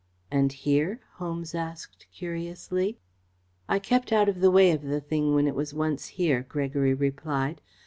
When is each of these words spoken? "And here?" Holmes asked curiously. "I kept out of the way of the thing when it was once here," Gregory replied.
"And 0.31 0.51
here?" 0.51 0.99
Holmes 1.17 1.53
asked 1.53 2.07
curiously. 2.11 2.97
"I 3.69 3.77
kept 3.77 4.11
out 4.11 4.27
of 4.27 4.39
the 4.41 4.49
way 4.49 4.71
of 4.71 4.81
the 4.81 4.99
thing 4.99 5.35
when 5.35 5.45
it 5.45 5.53
was 5.53 5.75
once 5.75 6.07
here," 6.07 6.41
Gregory 6.41 6.95
replied. 6.95 7.61